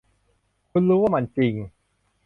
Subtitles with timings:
[0.71, 1.53] คุณรู้ ว่ามันจริง!